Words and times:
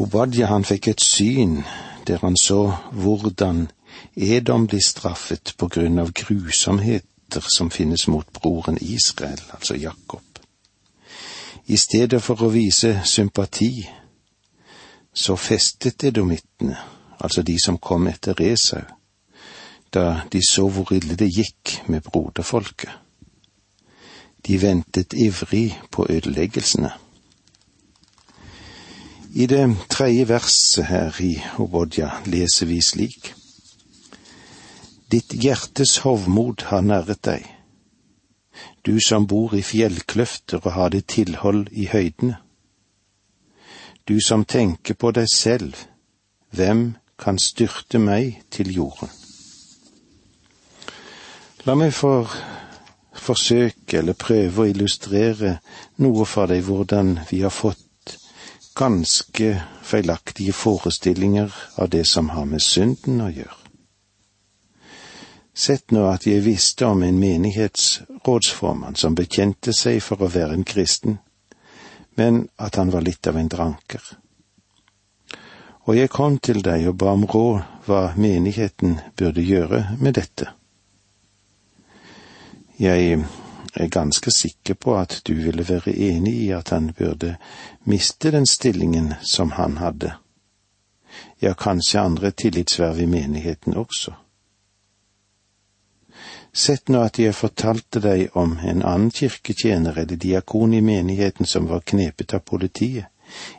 Obadja 0.00 0.46
han 0.48 0.64
fikk 0.64 0.88
et 0.88 1.02
syn 1.04 1.58
der 2.08 2.22
han 2.22 2.36
så 2.40 2.72
hvordan 2.96 3.66
Edom 4.16 4.66
blir 4.66 4.80
straffet 4.80 5.52
på 5.60 5.68
grunn 5.68 6.00
av 6.00 6.14
grusomheter 6.16 7.44
som 7.44 7.68
finnes 7.70 8.06
mot 8.08 8.26
broren 8.32 8.78
Israel, 8.80 9.42
altså 9.52 9.76
Jakob. 9.76 10.24
I 11.66 11.76
stedet 11.76 12.22
for 12.22 12.40
å 12.42 12.48
vise 12.48 12.94
sympati, 13.04 13.84
så 15.12 15.36
festet 15.36 16.04
edomittene, 16.08 16.78
altså 17.20 17.44
de 17.44 17.58
som 17.60 17.78
kom 17.78 18.08
etter 18.08 18.40
Esau, 18.40 18.82
da 19.92 20.22
de 20.32 20.40
så 20.48 20.64
hvor 20.70 20.94
ille 20.96 21.18
det 21.18 21.28
gikk 21.28 21.76
med 21.92 22.08
broderfolket. 22.08 22.90
De 24.46 24.56
ventet 24.62 25.12
ivrig 25.12 25.76
på 25.92 26.08
ødeleggelsene. 26.08 26.94
I 29.34 29.46
det 29.46 29.76
tredje 29.88 30.24
verset 30.28 30.86
her 30.86 31.14
i 31.22 31.36
Obodja 31.58 32.10
leser 32.26 32.66
vi 32.66 32.80
slik. 32.82 33.32
Ditt 35.10 35.30
hjertes 35.30 36.00
hovmod 36.02 36.64
har 36.66 36.82
næret 36.82 37.22
deg, 37.26 37.44
du 38.82 38.98
som 38.98 39.28
bor 39.30 39.54
i 39.54 39.62
fjellkløfter 39.62 40.58
og 40.64 40.72
har 40.74 40.90
ditt 40.90 41.06
tilhold 41.14 41.68
i 41.70 41.86
høydene. 41.92 42.40
Du 44.08 44.18
som 44.24 44.44
tenker 44.44 44.98
på 44.98 45.12
deg 45.14 45.28
selv, 45.30 45.76
hvem 46.50 46.96
kan 47.18 47.38
styrte 47.38 48.00
meg 48.02 48.40
til 48.50 48.72
jorden? 48.74 49.12
La 51.68 51.76
meg 51.78 51.94
for 51.94 52.32
forsøke 53.14 54.00
eller 54.00 54.18
prøve 54.18 54.64
å 54.64 54.70
illustrere 54.72 55.58
noe 56.02 56.26
for 56.26 56.50
deg 56.50 56.64
hvordan 56.66 57.18
vi 57.30 57.44
har 57.44 57.54
fått 57.54 57.79
ganske 58.74 59.62
feilaktige 59.82 60.52
forestillinger 60.52 61.54
av 61.74 61.88
det 61.88 62.04
som 62.04 62.30
har 62.30 62.44
med 62.44 62.62
synden 62.62 63.20
å 63.20 63.30
gjøre. 63.30 63.56
Sett 65.54 65.90
nå 65.90 66.06
at 66.08 66.24
jeg 66.26 66.44
visste 66.44 66.86
om 66.86 67.02
en 67.02 67.18
menighetsrådsformann 67.20 68.96
som 68.96 69.16
bekjente 69.18 69.74
seg 69.76 69.98
for 70.02 70.22
å 70.22 70.30
være 70.30 70.56
en 70.56 70.64
kristen, 70.64 71.18
men 72.16 72.46
at 72.56 72.78
han 72.80 72.92
var 72.94 73.04
litt 73.04 73.26
av 73.26 73.36
en 73.36 73.50
dranker. 73.50 74.00
Og 75.88 75.96
jeg 75.96 76.12
kom 76.12 76.38
til 76.38 76.62
deg 76.62 76.86
og 76.88 76.96
ba 77.02 77.12
om 77.16 77.26
råd 77.26 77.84
hva 77.86 78.00
menigheten 78.16 78.98
burde 79.18 79.42
gjøre 79.42 79.96
med 79.98 80.14
dette. 80.20 80.52
Jeg 82.80 83.24
er 83.74 83.88
ganske 83.88 84.30
sikker 84.30 84.74
på 84.74 84.96
at 84.98 85.20
du 85.26 85.34
ville 85.34 85.68
være 85.68 85.94
enig 85.96 86.34
i 86.34 86.50
at 86.50 86.70
han 86.70 86.92
burde 86.98 87.36
miste 87.84 88.30
den 88.30 88.46
stillingen 88.46 89.14
som 89.34 89.50
han 89.50 89.76
hadde. 89.76 90.12
Ja, 91.40 91.54
kanskje 91.54 92.00
andre 92.00 92.30
tillitsverv 92.30 93.00
i 93.00 93.06
menigheten 93.06 93.76
også. 93.76 94.12
Sett 96.52 96.88
nå 96.88 97.02
at 97.06 97.18
jeg 97.18 97.34
fortalte 97.34 98.00
deg 98.02 98.36
om 98.36 98.56
en 98.58 98.82
annen 98.82 99.10
kirketjener 99.14 99.98
eller 100.02 100.16
diakon 100.16 100.74
i 100.74 100.80
menigheten 100.80 101.46
som 101.46 101.68
var 101.70 101.86
knepet 101.86 102.34
av 102.34 102.42
politiet 102.42 103.06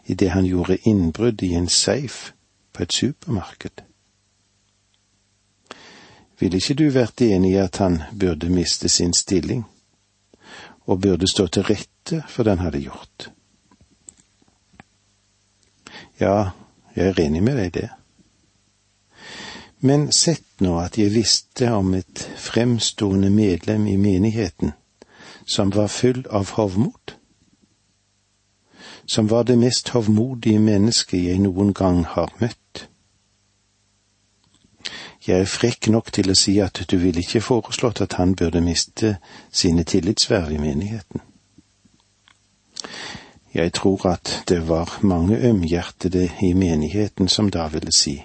idet 0.05 0.33
han 0.33 0.45
gjorde 0.45 0.77
innbrudd 0.83 1.43
i 1.43 1.53
en 1.55 1.69
safe 1.69 2.33
på 2.73 2.83
et 2.83 2.93
supermarked. 2.93 3.83
Ville 6.39 6.57
ikke 6.57 6.75
du 6.75 6.89
vært 6.89 7.21
enig 7.21 7.53
i 7.53 7.61
at 7.61 7.77
han 7.77 8.01
burde 8.19 8.49
miste 8.49 8.89
sin 8.89 9.13
stilling, 9.13 9.63
og 10.91 11.01
burde 11.01 11.29
stå 11.29 11.47
til 11.47 11.63
rette 11.69 12.23
for 12.27 12.43
det 12.43 12.57
han 12.57 12.65
hadde 12.65 12.83
gjort? 12.83 13.29
Ja, 16.19 16.51
jeg 16.95 17.07
er 17.07 17.23
enig 17.23 17.43
med 17.43 17.57
deg 17.57 17.71
i 17.71 17.75
det. 17.79 17.89
Men 19.81 20.11
sett 20.13 20.61
nå 20.61 20.75
at 20.77 20.99
jeg 20.99 21.13
visste 21.15 21.71
om 21.73 21.95
et 21.97 22.21
fremstående 22.37 23.31
medlem 23.33 23.87
i 23.89 23.97
menigheten 23.97 24.75
som 25.49 25.71
var 25.73 25.89
full 25.89 26.21
av 26.29 26.51
hovmod, 26.57 27.15
som 29.05 29.27
var 29.31 29.47
det 29.49 29.57
mest 29.57 29.89
hovmodige 29.95 30.61
mennesket 30.61 31.25
jeg 31.25 31.41
noen 31.41 31.73
gang 31.73 32.03
har 32.05 32.29
møtt. 32.39 32.90
Jeg 35.27 35.39
er 35.39 35.45
frekk 35.45 35.91
nok 35.93 36.09
til 36.11 36.31
å 36.31 36.37
si 36.37 36.55
at 36.63 36.79
du 36.89 36.95
ville 36.97 37.21
ikke 37.21 37.43
foreslått 37.45 38.01
at 38.01 38.15
han 38.17 38.33
burde 38.35 38.61
miste 38.65 39.17
sine 39.53 39.83
tillitsverv 39.85 40.49
i 40.55 40.57
menigheten. 40.57 41.21
Jeg 43.53 43.73
tror 43.77 44.07
at 44.09 44.43
det 44.49 44.63
var 44.67 44.97
mange 45.01 45.37
ømhjertede 45.37 46.29
i 46.41 46.53
menigheten 46.53 47.27
som 47.29 47.51
da 47.53 47.67
ville 47.67 47.93
si. 47.93 48.15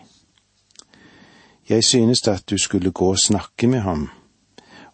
Jeg 1.68 1.84
synes 1.84 2.22
at 2.28 2.46
du 2.50 2.58
skulle 2.58 2.90
gå 2.90 3.10
og 3.10 3.18
snakke 3.18 3.66
med 3.66 3.80
ham 3.80 4.08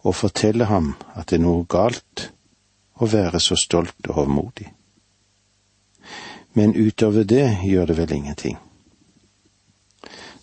og 0.03 0.15
fortelle 0.15 0.65
ham 0.65 0.95
at 1.15 1.29
det 1.29 1.39
er 1.39 1.45
noe 1.45 1.63
galt 1.69 2.31
å 2.99 3.07
være 3.07 3.39
så 3.39 3.55
stolt 3.55 4.09
og 4.09 4.15
hovmodig. 4.15 4.67
Men 6.53 6.75
utover 6.75 7.23
det 7.23 7.45
gjør 7.63 7.85
det 7.85 7.97
vel 7.97 8.11
ingenting. 8.13 8.57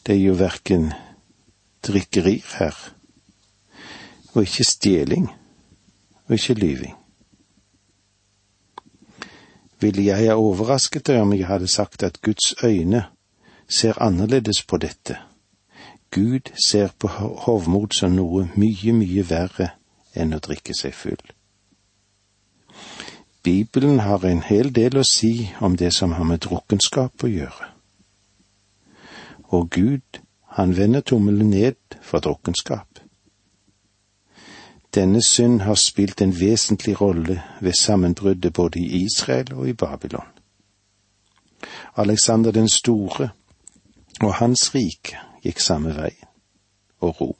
Det 0.06 0.15
er 0.15 0.22
jo 0.22 0.38
verken 0.38 0.92
drikkerier 1.86 2.56
her. 2.58 2.76
Og 4.34 4.42
ikke 4.42 4.64
stjeling, 4.64 5.30
og 6.26 6.34
ikke 6.34 6.54
lyving. 6.54 6.94
Ville 9.80 10.04
jeg 10.04 10.28
ha 10.28 10.36
overrasket 10.36 11.06
deg 11.08 11.22
om 11.22 11.32
jeg 11.32 11.48
hadde 11.48 11.68
sagt 11.68 12.02
at 12.02 12.20
Guds 12.22 12.54
øyne 12.64 13.04
ser 13.68 14.02
annerledes 14.02 14.62
på 14.62 14.76
dette? 14.76 15.16
Gud 16.10 16.50
ser 16.68 16.88
på 16.98 17.08
hovmod 17.46 17.94
som 17.94 18.12
noe 18.12 18.48
mye, 18.56 18.92
mye 18.92 19.24
verre 19.30 19.70
enn 20.14 20.34
å 20.34 20.41
drikke 20.42 20.74
seg 20.74 20.94
full. 20.94 21.22
Bibelen 23.42 24.02
har 24.04 24.24
en 24.26 24.42
hel 24.42 24.72
del 24.74 24.98
å 25.00 25.06
si 25.06 25.48
om 25.60 25.76
det 25.76 25.94
som 25.97 26.12
har 26.12 26.26
med 26.28 26.42
drukkenskap 26.44 27.24
å 27.24 27.30
gjøre. 27.30 27.68
Og 29.54 29.70
Gud 29.70 30.20
han 30.50 30.77
vender 30.77 31.00
tommelen 31.00 31.50
ned 31.50 31.99
for 32.03 32.19
drukkenskap. 32.19 32.87
Denne 34.94 35.22
synd 35.22 35.61
har 35.61 35.75
spilt 35.75 36.21
en 36.21 36.41
vesentlig 36.41 37.00
rolle 37.00 37.43
ved 37.61 37.72
sammenbruddet 37.72 38.53
både 38.53 38.81
i 38.81 39.05
Israel 39.05 39.55
og 39.55 39.69
i 39.69 39.72
Babylon. 39.72 40.27
Alexander 41.97 42.50
den 42.50 42.69
store 42.69 43.28
og 44.21 44.34
hans 44.34 44.75
rike 44.75 45.21
gikk 45.44 45.60
samme 45.60 45.94
vei, 45.97 46.10
og 47.00 47.21
Rom. 47.21 47.37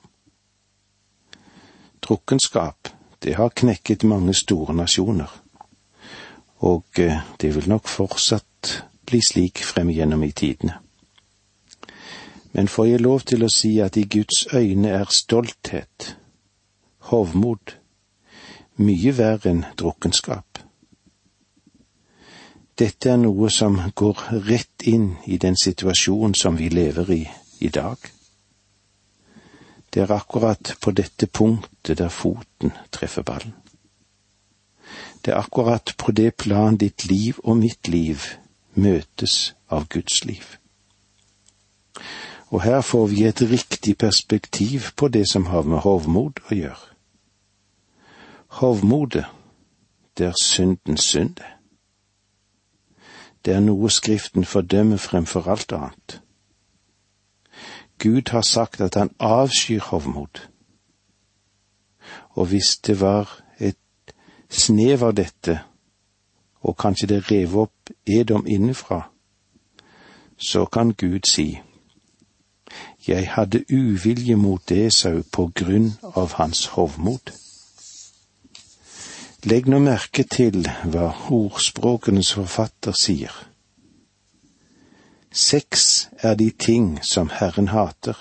Drukkenskap, 2.03 2.89
det 3.23 3.35
har 3.37 3.49
knekket 3.49 4.05
mange 4.05 4.35
store 4.35 4.75
nasjoner, 4.75 5.43
og 6.59 6.85
eh, 6.99 7.19
det 7.41 7.55
vil 7.55 7.69
nok 7.69 7.89
fortsatt 7.89 8.85
bli 9.07 9.21
slik 9.27 9.65
frem 9.65 9.91
igjennom 9.91 10.23
i 10.23 10.33
tidene. 10.33 10.79
Men 12.53 12.69
får 12.69 12.87
jeg 12.87 13.01
lov 13.01 13.21
til 13.31 13.45
å 13.47 13.53
si 13.53 13.77
at 13.83 13.97
i 13.97 14.07
Guds 14.11 14.47
øyne 14.55 14.91
er 14.91 15.13
stolthet, 15.15 16.17
hovmod, 17.11 17.77
mye 18.83 19.13
verre 19.15 19.53
enn 19.53 19.65
drukkenskap. 19.79 20.59
Dette 22.81 23.11
er 23.13 23.21
noe 23.21 23.51
som 23.53 23.77
går 23.95 24.23
rett 24.49 24.87
inn 24.89 25.13
i 25.27 25.37
den 25.39 25.57
situasjonen 25.63 26.35
som 26.35 26.57
vi 26.57 26.71
lever 26.73 27.13
i 27.15 27.23
i 27.61 27.69
dag. 27.69 27.99
Det 29.91 30.03
er 30.03 30.13
akkurat 30.15 30.75
på 30.81 30.95
dette 30.97 31.27
punktet 31.27 31.99
der 31.99 32.09
foten 32.09 32.73
treffer 32.91 33.23
ballen. 33.23 33.53
Det 35.21 35.35
er 35.35 35.43
akkurat 35.43 35.93
på 35.99 36.13
det 36.13 36.33
plan 36.41 36.79
ditt 36.81 37.05
liv 37.05 37.39
og 37.45 37.61
mitt 37.61 37.89
liv 37.89 38.25
møtes 38.75 39.53
av 39.69 39.87
Guds 39.93 40.25
liv 40.25 40.57
og 42.51 42.63
her 42.63 42.81
får 42.81 43.07
vi 43.07 43.25
et 43.25 43.43
riktig 43.43 43.99
perspektiv 43.99 44.81
på 44.97 45.09
det 45.09 45.29
som 45.31 45.47
har 45.47 45.63
med 45.63 45.79
hovmod 45.79 46.43
å 46.51 46.55
gjøre. 46.55 46.87
Hovmodet, 48.59 49.25
det 50.19 50.27
er 50.27 50.43
syndens 50.43 51.07
synd. 51.07 51.39
Det 53.45 53.55
er 53.55 53.63
noe 53.63 53.91
Skriften 53.91 54.45
fordømmer 54.45 54.99
fremfor 54.99 55.47
alt 55.49 55.73
annet. 55.73 56.19
Gud 57.99 58.31
har 58.31 58.43
sagt 58.43 58.81
at 58.81 58.95
han 58.95 59.15
avskyr 59.19 59.81
hovmod. 59.81 60.43
Og 62.31 62.47
hvis 62.47 62.79
det 62.87 63.01
var 63.01 63.43
et 63.59 63.79
snev 64.49 65.05
av 65.05 65.15
dette, 65.15 65.61
og 66.61 66.77
kanskje 66.77 67.07
det 67.07 67.31
rev 67.31 67.57
opp 67.57 67.95
Edom 68.07 68.47
innenfra, 68.47 69.03
så 70.37 70.65
kan 70.65 70.93
Gud 70.93 71.29
si, 71.29 71.61
jeg 73.09 73.31
hadde 73.31 73.65
uvilje 73.73 74.37
mot 74.37 74.71
Esau 74.71 75.23
på 75.33 75.51
grunn 75.55 75.93
av 76.17 76.35
hans 76.37 76.67
hovmod. 76.75 77.33
Legg 79.49 79.69
nå 79.73 79.79
merke 79.81 80.27
til 80.29 80.67
hva 80.85 81.07
ordspråkenes 81.33 82.35
forfatter 82.37 82.93
sier. 82.93 83.33
Seks 85.33 86.11
er 86.19 86.35
de 86.35 86.51
ting 86.51 86.99
som 87.07 87.31
Herren 87.33 87.71
hater, 87.73 88.19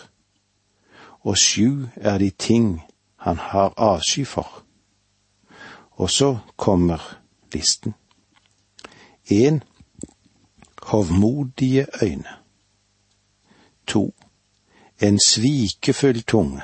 og 1.27 1.35
sju 1.37 1.89
er 1.95 2.17
de 2.23 2.29
ting 2.29 2.79
han 3.19 3.37
har 3.37 3.73
avsky 3.75 4.23
for. 4.23 4.63
Og 5.99 6.09
så 6.09 6.37
kommer 6.55 7.19
listen. 7.53 7.93
En 9.27 9.63
hovmodige 10.81 11.85
øyne. 12.01 12.37
To 13.87 14.13
en 14.99 15.19
svikefull 15.25 16.23
tunge. 16.23 16.63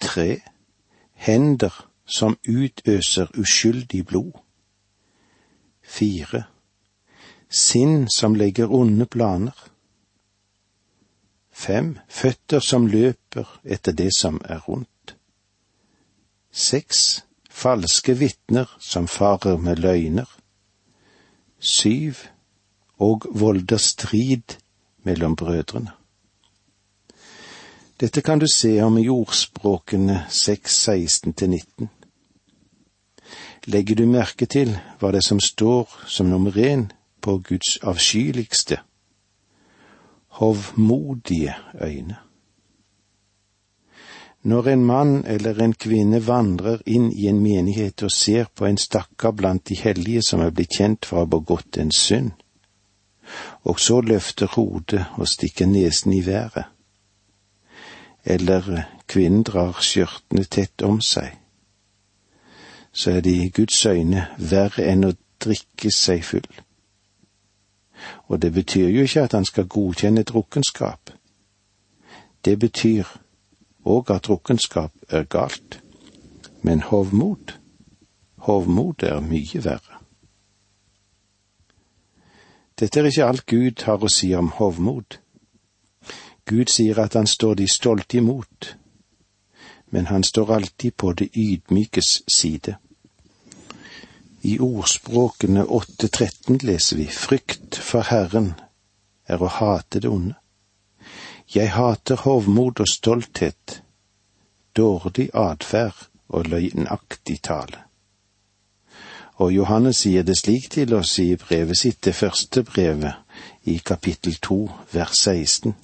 Tre 0.00 0.40
hender 1.14 1.86
som 2.06 2.36
utøser 2.48 3.30
uskyldig 3.40 4.06
blod. 4.06 4.32
Fire 5.82 6.44
sinn 7.54 8.08
som 8.10 8.34
legger 8.34 8.72
onde 8.72 9.06
planer. 9.06 9.54
Fem 11.54 11.98
føtter 12.08 12.60
som 12.60 12.86
løper 12.90 13.46
etter 13.64 13.94
det 13.94 14.10
som 14.16 14.40
er 14.44 14.64
rundt. 14.68 15.14
Seks 16.50 17.24
falske 17.50 18.16
vitner 18.18 18.70
som 18.80 19.06
farer 19.06 19.56
med 19.56 19.78
løgner. 19.78 20.28
Syv 21.58 22.26
og 22.98 23.26
volder 23.30 23.78
strid 23.78 24.58
mellom 25.06 25.36
brødrene. 25.36 25.94
Dette 28.04 28.20
kan 28.20 28.38
du 28.38 28.44
se 28.54 28.82
om 28.82 28.98
i 28.98 29.08
ordspråkene 29.08 30.26
6.16 30.28 31.32
til 31.32 31.48
19. 31.50 31.86
Legger 33.72 33.96
du 33.96 34.02
merke 34.04 34.44
til 34.44 34.74
hva 35.00 35.08
det 35.14 35.22
som 35.24 35.38
står 35.40 35.94
som 36.12 36.28
nummer 36.28 36.52
én 36.52 36.82
på 37.24 37.38
Guds 37.46 37.78
avskyeligste? 37.80 38.76
Hovmodige 40.36 41.54
øyne. 41.80 42.18
Når 44.42 44.68
en 44.74 44.84
mann 44.84 45.24
eller 45.24 45.64
en 45.64 45.72
kvinne 45.72 46.20
vandrer 46.26 46.84
inn 46.84 47.08
i 47.08 47.24
en 47.32 47.40
menighet 47.40 48.04
og 48.04 48.12
ser 48.12 48.52
på 48.54 48.68
en 48.68 48.76
stakkar 48.76 49.32
blant 49.32 49.64
de 49.68 49.80
hellige 49.80 50.26
som 50.28 50.44
er 50.44 50.52
blitt 50.52 50.76
kjent 50.76 51.08
for 51.08 51.22
å 51.22 51.24
ha 51.24 51.32
begått 51.38 51.80
en 51.80 51.96
synd, 52.02 52.36
og 53.64 53.80
så 53.80 54.02
løfter 54.04 54.52
hodet 54.58 55.06
og 55.16 55.28
stikker 55.28 55.72
nesen 55.72 56.12
i 56.12 56.20
været, 56.26 56.68
eller 58.24 58.84
kvinnen 59.08 59.42
drar 59.44 59.80
skjørtene 59.80 60.44
tett 60.44 60.82
om 60.82 61.00
seg, 61.04 61.36
så 62.92 63.16
er 63.16 63.20
det 63.20 63.32
i 63.32 63.50
Guds 63.50 63.80
øyne 63.86 64.28
verre 64.38 64.86
enn 64.86 65.04
å 65.04 65.12
drikke 65.42 65.90
seg 65.92 66.24
full. 66.24 66.48
Og 68.28 68.42
det 68.42 68.52
betyr 68.52 68.88
jo 68.88 69.04
ikke 69.04 69.24
at 69.26 69.32
han 69.32 69.44
skal 69.44 69.68
godkjenne 69.68 70.22
drukkenskap. 70.22 71.10
Det 72.44 72.58
betyr 72.58 73.08
òg 73.84 74.10
at 74.14 74.24
drukkenskap 74.26 74.92
er 75.08 75.24
galt. 75.24 75.80
Men 76.62 76.80
hovmod, 76.80 77.52
hovmod 78.36 79.02
er 79.02 79.20
mye 79.20 79.64
verre. 79.64 80.00
Dette 82.80 83.00
er 83.00 83.06
ikke 83.10 83.26
alt 83.26 83.46
Gud 83.46 83.84
har 83.86 84.02
å 84.02 84.10
si 84.10 84.32
om 84.34 84.48
hovmod. 84.56 85.18
Gud 86.46 86.68
sier 86.68 86.98
at 87.00 87.14
han 87.14 87.26
står 87.26 87.54
de 87.54 87.68
stolte 87.68 88.18
imot, 88.18 88.76
men 89.86 90.06
han 90.06 90.24
står 90.24 90.54
alltid 90.54 90.96
på 90.96 91.12
det 91.12 91.28
ydmykes 91.32 92.22
side. 92.28 92.76
I 94.42 94.58
ordspråkene 94.58 95.64
8.13 95.64 96.58
leser 96.66 96.96
vi 96.96 97.06
frykt 97.06 97.78
for 97.80 98.04
Herren 98.04 98.52
er 99.24 99.40
å 99.42 99.48
hate 99.48 100.02
det 100.04 100.10
onde. 100.10 100.34
Jeg 101.54 101.70
hater 101.72 102.20
hovmod 102.26 102.80
og 102.80 102.88
stolthet, 102.88 103.80
dårlig 104.76 105.30
atferd 105.32 106.08
og 106.28 106.48
løgnaktig 106.52 107.38
tale. 107.42 107.80
Og 109.40 109.52
Johannes 109.52 110.04
sier 110.04 110.22
det 110.22 110.36
slik 110.38 110.68
til 110.70 110.94
oss 110.94 111.16
i 111.18 111.34
brevet 111.40 111.78
sitt, 111.78 112.02
det 112.04 112.14
første 112.14 112.62
brevet, 112.62 113.14
i 113.64 113.78
kapittel 113.78 114.36
to, 114.42 114.68
vers 114.92 115.16
16. 115.18 115.74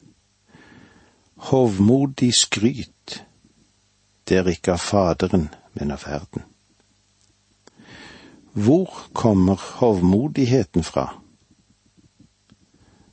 Hovmodig 1.40 2.34
skryt, 2.34 3.24
det 4.28 4.36
er 4.36 4.50
ikke 4.52 4.74
av 4.76 4.82
Faderen, 4.84 5.48
men 5.72 5.90
av 5.94 6.04
verden. 6.04 6.44
Hvor 8.52 9.08
kommer 9.12 9.56
hovmodigheten 9.78 10.84
fra? 10.84 11.06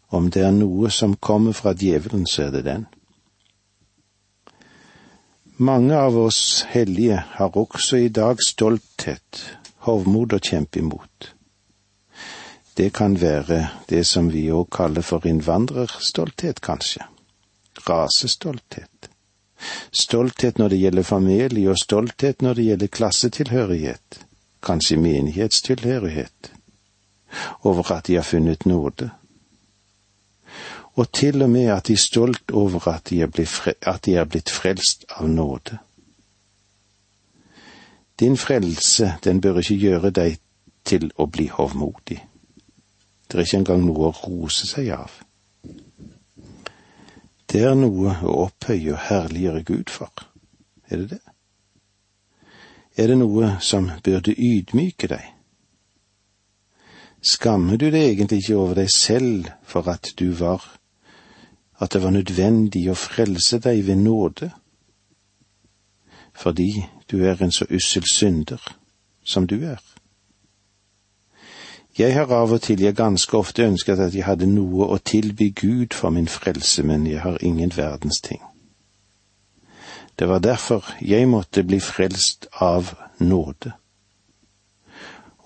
Om 0.07 0.29
det 0.31 0.44
er 0.44 0.51
noe 0.51 0.91
som 0.91 1.15
kommer 1.15 1.56
fra 1.56 1.74
djevelen, 1.74 2.27
så 2.27 2.47
er 2.47 2.51
det 2.57 2.65
den. 2.68 2.85
Mange 5.57 5.95
av 5.95 6.18
oss 6.18 6.65
hellige 6.69 7.24
har 7.39 7.57
også 7.57 7.97
i 7.97 8.09
dag 8.13 8.44
stolthet, 8.45 9.44
hovmod 9.88 10.33
og 10.38 10.41
kjempe 10.51 10.79
imot. 10.79 11.33
Det 12.77 12.91
kan 12.94 13.21
være 13.21 13.63
det 13.89 14.03
som 14.06 14.29
vi 14.29 14.50
òg 14.53 14.69
kaller 14.69 15.01
for 15.01 15.25
innvandrerstolthet, 15.25 16.62
kanskje. 16.62 17.07
Rasestolthet. 17.89 19.10
Stolthet 19.92 20.57
når 20.57 20.74
det 20.74 20.80
gjelder 20.80 21.04
familie, 21.04 21.69
og 21.69 21.80
stolthet 21.81 22.42
når 22.42 22.54
det 22.54 22.66
gjelder 22.66 22.88
klassetilhørighet, 22.88 24.19
kanskje 24.63 24.98
menighetstilhørighet, 25.01 26.51
over 27.63 27.92
at 27.92 28.07
de 28.07 28.16
har 28.16 28.28
funnet 28.28 28.66
nåde 28.66 29.10
og 30.98 31.12
til 31.13 31.42
og 31.42 31.50
med 31.50 31.66
at 31.66 31.88
de 31.88 31.94
er 31.94 31.98
stolt 32.01 32.51
over 32.51 32.88
at 32.88 33.10
de 33.10 33.22
er, 33.22 33.28
blitt, 33.28 33.68
at 33.81 34.06
de 34.06 34.16
er 34.16 34.25
blitt 34.25 34.50
frelst 34.50 35.06
av 35.10 35.30
nåde. 35.30 35.78
Din 38.19 38.38
frelse, 38.38 39.13
den 39.24 39.42
bør 39.42 39.60
ikke 39.62 39.78
gjøre 39.78 40.10
deg 40.10 40.39
til 40.86 41.12
å 41.18 41.28
bli 41.30 41.48
hovmodig. 41.54 42.18
Det 43.28 43.38
er 43.38 43.45
ikke 43.45 43.60
engang 43.62 43.86
noe 43.86 44.10
å 44.10 44.16
rose 44.24 44.66
seg 44.66 44.89
av. 44.95 45.19
Det 47.48 47.64
er 47.64 47.76
noe 47.80 48.18
å 48.28 48.34
opphøye 48.48 48.94
og 48.94 49.04
herliggjøre 49.08 49.64
Gud 49.64 49.92
for. 49.94 50.12
Er 50.92 51.04
det 51.04 51.10
det? 51.16 51.24
Er 52.98 53.12
det 53.12 53.18
noe 53.20 53.54
som 53.62 53.92
burde 54.04 54.34
ydmyke 54.34 55.08
deg? 55.12 55.24
Skammer 57.22 57.78
du 57.78 57.90
deg 57.92 58.12
egentlig 58.12 58.42
ikke 58.44 58.58
over 58.58 58.80
deg 58.82 58.92
selv 58.94 59.52
for 59.68 59.88
at 59.92 60.12
du 60.20 60.32
var 60.38 60.64
at 61.78 61.94
det 61.94 62.01
var 62.01 62.13
nødvendig 62.16 62.88
å 62.89 62.98
frelse 62.98 63.60
deg 63.62 63.84
ved 63.86 64.01
nåde, 64.01 64.50
fordi 66.34 66.72
du 67.10 67.20
er 67.25 67.38
en 67.42 67.54
så 67.54 67.68
ussel 67.70 68.06
synder 68.10 68.62
som 69.25 69.46
du 69.50 69.60
er. 69.62 69.82
Jeg 71.98 72.13
har 72.13 72.30
av 72.30 72.51
og 72.54 72.62
til, 72.62 72.82
jeg 72.82 72.94
ganske 72.94 73.38
ofte 73.38 73.66
ønsket 73.66 74.00
at 74.00 74.13
jeg 74.13 74.25
hadde 74.27 74.46
noe 74.46 74.86
å 74.86 75.00
tilby 75.01 75.50
Gud 75.50 75.96
for 75.98 76.13
min 76.13 76.27
frelse, 76.30 76.84
men 76.84 77.08
jeg 77.08 77.24
har 77.24 77.42
ingen 77.42 77.72
verdens 77.74 78.22
ting. 78.22 78.42
Det 80.20 80.27
var 80.30 80.39
derfor 80.39 80.86
jeg 81.01 81.27
måtte 81.27 81.63
bli 81.63 81.80
frelst 81.80 82.48
av 82.54 82.94
nåde. 83.20 83.74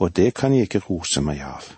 Og 0.04 0.16
det 0.16 0.34
kan 0.34 0.54
jeg 0.54 0.68
ikke 0.68 0.84
rose 0.90 1.22
meg 1.22 1.40
av. 1.40 1.72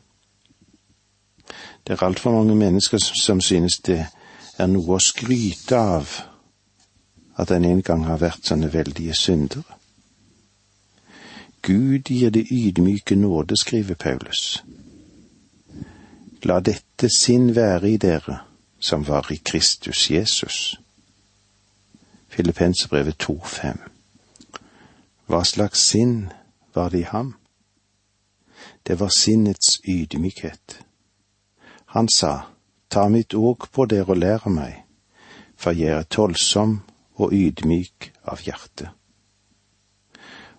Det 1.88 1.94
er 1.94 2.06
altfor 2.06 2.32
mange 2.32 2.56
mennesker 2.56 2.98
som 2.98 3.42
synes 3.42 3.78
det 3.86 4.06
er 4.58 4.68
noe 4.72 4.98
å 4.98 5.02
skryte 5.02 5.78
av 5.78 6.18
at 7.38 7.52
en 7.52 7.66
en 7.66 7.82
gang 7.82 8.06
har 8.06 8.22
vært 8.22 8.46
sånne 8.48 8.74
veldige 8.74 9.14
syndere. 9.18 9.73
Gud 11.64 12.10
gir 12.10 12.30
det 12.30 12.48
ydmyke 12.52 13.16
nåde, 13.16 13.58
skriver 13.58 13.96
Paulus. 13.96 14.64
La 16.44 16.60
dette 16.60 17.08
sinn 17.08 17.54
være 17.56 17.92
i 17.92 17.98
dere 17.98 18.42
som 18.80 19.08
var 19.08 19.32
i 19.32 19.36
Kristus 19.36 20.12
Jesus. 20.12 20.80
Filippensebrevet 22.28 23.16
2,5. 23.24 23.78
Hva 25.26 25.44
slags 25.44 25.80
sinn 25.80 26.34
var 26.76 26.90
det 26.90 27.00
i 27.00 27.08
ham? 27.08 27.36
Det 28.88 29.00
var 29.00 29.14
sinnets 29.18 29.80
ydmykhet. 29.88 30.82
Han 31.86 32.10
sa, 32.10 32.42
Ta 32.90 33.08
mitt 33.10 33.34
åk 33.34 33.72
på 33.72 33.86
dere 33.86 34.12
og 34.12 34.20
lær 34.20 34.50
meg, 34.50 34.84
for 35.56 35.72
jeg 35.72 35.96
er 35.96 36.04
tålsom 36.04 36.82
og 37.16 37.32
ydmyk 37.34 38.12
av 38.28 38.44
hjerte. 38.44 38.92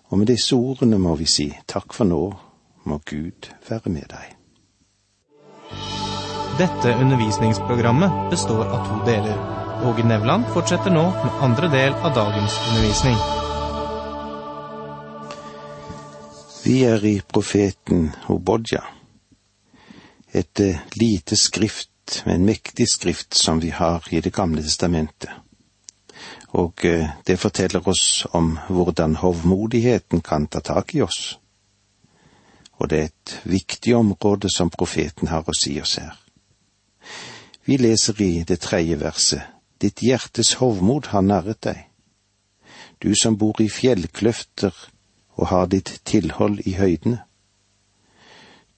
Og 0.09 0.19
med 0.21 0.29
disse 0.29 0.55
ordene 0.55 0.99
må 1.01 1.15
vi 1.19 1.27
si 1.29 1.47
takk 1.67 1.93
for 1.97 2.07
nå, 2.09 2.21
må 2.85 2.99
Gud 3.05 3.49
være 3.69 3.91
med 3.93 4.09
deg. 4.11 4.33
Dette 6.59 6.93
undervisningsprogrammet 7.01 8.29
består 8.31 8.69
av 8.69 8.85
to 8.87 8.99
deler. 9.07 9.39
Åge 9.85 10.05
Nevland 10.07 10.45
fortsetter 10.53 10.93
nå 10.93 11.03
med 11.11 11.41
andre 11.43 11.71
del 11.73 11.97
av 11.97 12.13
dagens 12.15 12.55
undervisning. 12.69 13.17
Vi 16.65 16.77
er 16.87 17.03
i 17.05 17.17
profeten 17.21 18.07
Obodja, 18.31 18.81
et 20.33 20.61
lite 20.95 21.35
skrift 21.37 21.91
men 22.25 22.45
mektig 22.45 22.87
skrift 22.89 23.33
som 23.33 23.59
vi 23.59 23.69
har 23.69 24.03
i 24.09 24.21
Det 24.21 24.33
gamle 24.33 24.63
testamentet. 24.63 25.29
Og 26.55 26.85
eh, 26.85 27.09
det 27.27 27.39
forteller 27.39 27.87
oss 27.87 28.25
om 28.31 28.57
hvordan 28.67 29.15
hovmodigheten 29.15 30.21
kan 30.21 30.47
ta 30.47 30.59
tak 30.59 30.95
i 30.95 31.01
oss. 31.01 31.39
Og 32.77 32.89
det 32.89 32.99
er 32.99 33.09
et 33.09 33.39
viktig 33.43 33.95
område 33.95 34.49
som 34.51 34.69
profeten 34.69 35.27
har 35.31 35.47
å 35.47 35.55
si 35.55 35.79
oss 35.81 35.97
her. 35.99 36.15
Vi 37.65 37.77
leser 37.77 38.21
i 38.21 38.43
det 38.43 38.59
tredje 38.61 38.99
verset, 38.99 39.41
Ditt 39.81 40.01
hjertes 40.01 40.53
hovmod 40.61 41.11
har 41.11 41.21
narret 41.21 41.61
deg. 41.67 41.81
Du 43.03 43.11
som 43.15 43.35
bor 43.37 43.59
i 43.61 43.67
fjellkløfter 43.69 44.73
og 45.35 45.47
har 45.51 45.67
ditt 45.67 45.99
tilhold 46.07 46.61
i 46.65 46.77
høydene. 46.79 47.19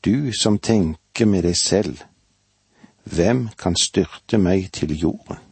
Du 0.02 0.34
som 0.34 0.58
tenker 0.58 1.30
med 1.30 1.46
deg 1.46 1.58
selv, 1.58 2.02
hvem 3.04 3.48
kan 3.58 3.78
styrte 3.78 4.42
meg 4.42 4.72
til 4.74 4.96
jorden? 4.98 5.47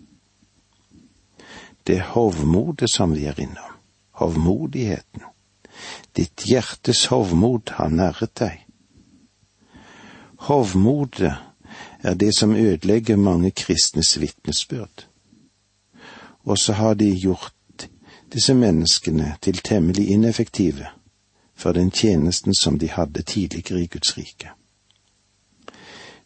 Det 1.87 2.01
hovmodet 2.01 2.89
som 2.91 3.13
vi 3.13 3.25
er 3.25 3.39
innom, 3.39 3.75
hovmodigheten. 4.11 5.21
Ditt 6.15 6.45
hjertes 6.47 7.05
hovmod 7.11 7.75
har 7.77 7.89
nærret 7.89 8.33
deg. 8.39 8.61
Hovmodet 10.47 11.33
er 12.03 12.13
det 12.13 12.31
som 12.37 12.55
ødelegger 12.55 13.17
mange 13.17 13.51
kristnes 13.51 14.19
vitnesbyrd. 14.21 15.07
Og 16.43 16.57
så 16.57 16.73
har 16.73 16.93
de 16.93 17.19
gjort 17.19 17.89
disse 18.33 18.53
menneskene 18.53 19.35
til 19.41 19.57
temmelig 19.57 20.09
ineffektive 20.09 20.87
for 21.55 21.71
den 21.71 21.91
tjenesten 21.91 22.55
som 22.55 22.79
de 22.79 22.89
hadde 22.89 23.21
tidligere 23.21 23.81
i 23.81 23.87
Guds 23.87 24.17
rike. 24.17 24.49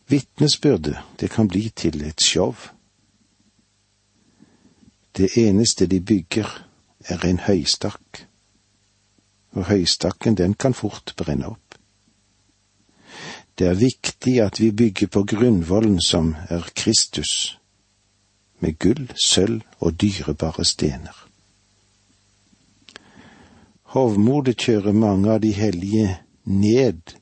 Vitnesbyrdet, 0.08 0.98
det 1.20 1.30
kan 1.30 1.48
bli 1.48 1.70
til 1.70 2.02
et 2.02 2.22
show. 2.24 2.56
Det 5.18 5.38
eneste 5.38 5.88
de 5.88 6.00
bygger, 6.02 6.66
er 7.00 7.26
en 7.26 7.40
høystakk, 7.40 8.26
og 9.52 9.66
høystakken 9.66 10.36
den 10.38 10.54
kan 10.54 10.74
fort 10.74 11.14
brenne 11.18 11.48
opp. 11.48 11.78
Det 13.60 13.68
er 13.68 13.80
viktig 13.80 14.40
at 14.42 14.60
vi 14.60 14.72
bygger 14.72 15.08
på 15.08 15.24
grunnvollen 15.24 16.00
som 16.02 16.36
er 16.50 16.68
Kristus, 16.76 17.60
med 18.60 18.80
gull, 18.80 19.12
sølv 19.26 19.62
og 19.80 20.02
dyrebare 20.02 20.66
stener. 20.66 21.16
Hovmodet 23.96 24.60
kjører 24.62 24.94
mange 24.94 25.32
av 25.34 25.42
de 25.42 25.52
hellige 25.56 26.20
ned 26.44 27.16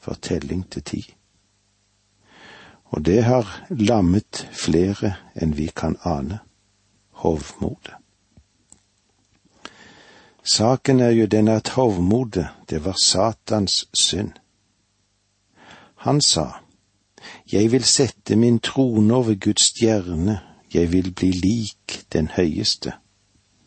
for 0.00 0.14
telling 0.14 0.64
til 0.70 0.82
tid. 0.82 1.12
Og 2.94 3.04
det 3.04 3.22
har 3.26 3.50
lammet 3.70 4.46
flere 4.52 5.16
enn 5.34 5.52
vi 5.58 5.68
kan 5.76 5.98
ane. 6.04 6.40
Hovmodet. 7.22 7.94
Saken 10.46 11.00
er 11.00 11.10
jo 11.10 11.26
den 11.26 11.48
at 11.48 11.68
hovmodet, 11.68 12.48
det 12.70 12.84
var 12.84 12.96
Satans 13.02 13.88
synd. 13.94 14.32
Han 15.96 16.20
sa, 16.20 16.46
Jeg 17.52 17.72
vil 17.72 17.84
sette 17.84 18.36
min 18.36 18.58
trone 18.58 19.14
over 19.14 19.34
Guds 19.34 19.62
stjerne, 19.62 20.40
jeg 20.74 20.92
vil 20.92 21.12
bli 21.12 21.30
lik 21.30 22.04
den 22.12 22.28
høyeste, 22.28 22.92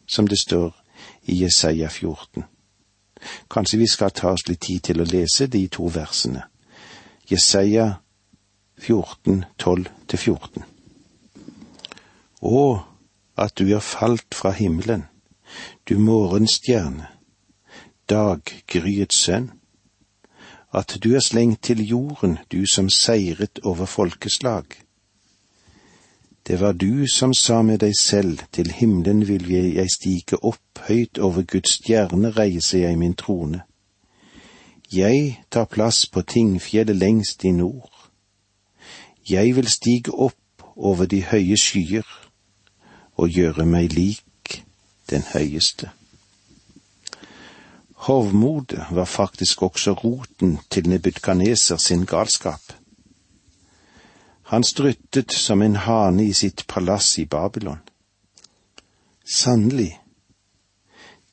som 0.07 0.27
det 0.27 0.39
står 0.39 0.75
i 1.25 1.43
Jesaja 1.43 1.87
14. 1.87 2.43
Kanskje 3.51 3.79
vi 3.79 3.87
skal 3.87 4.11
ta 4.11 4.31
oss 4.31 4.47
litt 4.47 4.61
tid 4.61 4.79
til 4.79 5.01
å 5.01 5.07
lese 5.07 5.47
de 5.47 5.67
to 5.67 5.89
versene. 5.91 6.45
Jesaja 7.31 7.99
14, 8.79 9.43
12-14. 9.59 10.63
Å, 12.41 12.63
at 13.39 13.59
du 13.59 13.69
er 13.75 13.79
falt 13.79 14.35
fra 14.35 14.51
himmelen, 14.51 15.05
du 15.89 15.99
morgenstjerne, 15.99 17.07
daggryets 18.09 19.23
sønn, 19.25 19.51
at 20.73 20.97
du 21.03 21.15
er 21.15 21.23
slengt 21.23 21.63
til 21.63 21.81
jorden, 21.87 22.37
du 22.51 22.65
som 22.65 22.89
seiret 22.89 23.59
over 23.63 23.85
folkeslag. 23.85 24.65
Det 26.47 26.59
var 26.59 26.71
du 26.71 27.07
som 27.07 27.33
sa 27.33 27.61
med 27.61 27.79
deg 27.79 27.93
selv, 27.99 28.39
til 28.51 28.71
himmelen 28.71 29.27
vil 29.27 29.49
jeg 29.51 29.87
stige 29.93 30.43
opp, 30.43 30.81
høyt 30.87 31.17
over 31.17 31.43
Guds 31.43 31.77
stjerne 31.79 32.31
reiser 32.31 32.79
jeg 32.79 32.97
min 32.97 33.13
trone. 33.13 33.61
Jeg 34.91 35.43
tar 35.51 35.65
plass 35.65 36.07
på 36.09 36.21
tingfjellet 36.21 36.95
lengst 36.95 37.43
i 37.45 37.51
nord. 37.51 37.93
Jeg 39.29 39.55
vil 39.55 39.67
stige 39.67 40.11
opp 40.11 40.65
over 40.75 41.05
de 41.05 41.21
høye 41.23 41.57
skyer 41.57 42.28
og 43.19 43.35
gjøre 43.35 43.65
meg 43.67 43.93
lik 43.93 44.63
den 45.11 45.25
høyeste. 45.33 45.91
Hovmodet 48.07 48.85
var 48.91 49.05
faktisk 49.05 49.61
også 49.63 49.91
roten 49.91 50.59
til 50.69 50.89
Nebukadneser 50.89 51.77
sin 51.77 52.05
galskap. 52.05 52.61
Han 54.43 54.63
struttet 54.63 55.31
som 55.31 55.61
en 55.61 55.75
hane 55.75 56.23
i 56.25 56.33
sitt 56.33 56.63
palass 56.67 57.17
i 57.19 57.25
Babylon. 57.25 57.81
Sannelig, 59.35 59.99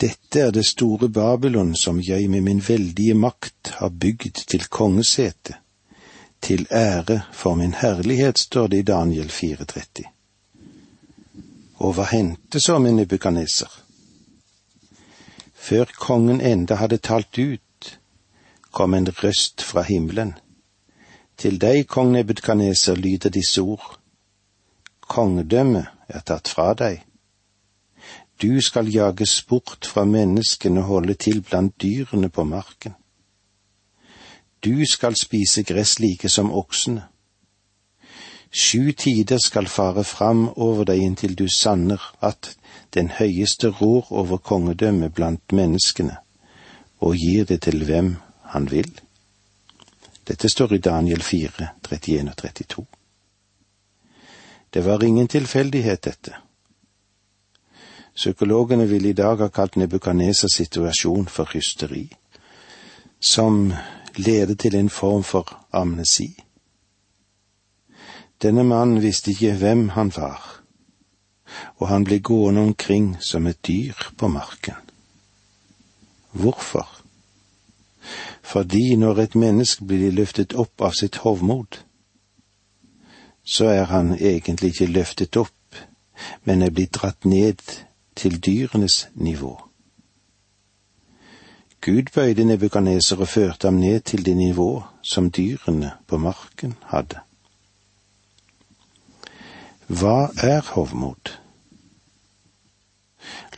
dette 0.00 0.40
er 0.40 0.50
det 0.50 0.66
store 0.66 1.08
Babylon 1.08 1.76
som 1.76 2.00
jeg 2.02 2.28
med 2.30 2.40
min 2.40 2.60
veldige 2.68 3.14
makt 3.14 3.70
har 3.78 3.88
bygd 3.88 4.42
til 4.50 4.66
kongesete, 4.68 5.54
til 6.42 6.66
ære 6.70 7.22
for 7.32 7.54
min 7.54 7.72
herlighet, 7.74 8.38
står 8.38 8.66
det 8.66 8.78
i 8.78 8.88
Daniel 8.90 9.30
430. 9.30 10.15
Og 11.78 11.96
hva 11.96 12.06
hendte 12.10 12.60
så 12.60 12.78
med 12.78 12.96
nebukadneser. 12.96 13.70
Før 15.54 15.90
kongen 15.98 16.40
enda 16.40 16.78
hadde 16.80 17.02
talt 17.02 17.38
ut, 17.38 17.98
kom 18.70 18.94
en 18.94 19.08
røst 19.22 19.62
fra 19.62 19.82
himmelen 19.82 20.34
til 21.36 21.58
deg, 21.60 21.84
kong 21.88 22.14
Nebukadneser, 22.14 22.96
lyder 22.96 23.30
disse 23.30 23.60
ord. 23.60 23.98
Kongedømmet 25.06 25.86
er 26.08 26.24
tatt 26.24 26.48
fra 26.48 26.72
deg. 26.74 27.02
Du 28.42 28.60
skal 28.60 28.88
jages 28.92 29.42
bort 29.48 29.86
fra 29.88 30.04
menneskene 30.04 30.80
og 30.80 30.86
holde 30.86 31.14
til 31.14 31.42
blant 31.42 31.76
dyrene 31.82 32.28
på 32.28 32.44
marken. 32.44 32.96
Du 34.64 34.84
skal 34.88 35.16
spise 35.16 35.62
gress 35.62 35.98
like 36.00 36.28
som 36.28 36.52
oksene. 36.52 37.06
Sju 38.56 38.92
tider 38.92 39.38
skal 39.38 39.68
fare 39.68 40.04
fram 40.04 40.46
over 40.56 40.86
deg 40.88 41.02
inntil 41.04 41.34
du 41.36 41.44
sanner 41.52 42.00
at 42.24 42.54
den 42.96 43.10
høyeste 43.18 43.68
rår 43.68 44.08
over 44.08 44.40
kongedømmet 44.40 45.12
blant 45.12 45.52
menneskene, 45.52 46.16
og 47.04 47.18
gir 47.20 47.44
det 47.44 47.60
til 47.66 47.84
hvem 47.84 48.14
han 48.54 48.70
vil. 48.70 48.88
Dette 50.24 50.48
står 50.48 50.72
i 50.72 50.78
Daniel 50.78 51.20
4, 51.22 51.68
31 51.84 52.30
og 52.30 52.36
32. 52.36 52.86
Det 54.72 54.84
var 54.84 55.04
ingen 55.04 55.28
tilfeldighet, 55.28 56.04
dette. 56.04 56.32
Psykologene 58.16 58.88
ville 58.88 59.12
i 59.12 59.18
dag 59.20 59.36
ha 59.44 59.48
kalt 59.52 59.76
Nebukadnesers 59.76 60.56
situasjon 60.56 61.28
for 61.28 61.52
hysteri, 61.52 62.08
som 63.20 63.72
leder 64.16 64.56
til 64.56 64.80
en 64.80 64.88
form 64.88 65.22
for 65.22 65.52
amnesi. 65.72 66.45
Denne 68.42 68.64
mannen 68.64 69.02
visste 69.02 69.30
ikke 69.32 69.54
hvem 69.60 69.88
han 69.96 70.12
var, 70.16 70.42
og 71.76 71.88
han 71.88 72.04
ble 72.04 72.20
gående 72.20 72.60
omkring 72.60 73.16
som 73.20 73.46
et 73.46 73.62
dyr 73.66 74.12
på 74.18 74.28
marken. 74.28 74.76
Hvorfor? 76.32 76.96
fordi 78.46 78.94
når 78.96 79.18
et 79.18 79.34
menneske 79.34 79.84
blir 79.84 80.12
løftet 80.14 80.54
opp 80.54 80.82
av 80.86 80.94
sitt 80.94 81.18
hovmod, 81.24 81.80
så 83.44 83.68
er 83.70 83.84
han 83.90 84.14
egentlig 84.14 84.72
ikke 84.74 84.92
løftet 84.92 85.36
opp, 85.36 85.80
men 86.44 86.62
er 86.62 86.70
blitt 86.70 86.94
dratt 86.94 87.26
ned 87.26 87.62
til 88.16 88.38
dyrenes 88.38 89.08
nivå. 89.14 89.52
Gud 91.80 92.10
bøyde 92.14 92.46
Nebukadneser 92.46 93.20
og 93.20 93.28
førte 93.28 93.68
ham 93.68 93.78
ned 93.82 94.00
til 94.00 94.24
det 94.26 94.36
nivå 94.36 94.70
som 95.02 95.30
dyrene 95.30 95.92
på 96.06 96.18
marken 96.18 96.74
hadde. 96.90 97.25
Hva 99.86 100.32
er 100.42 100.64
hovmod? 100.74 101.30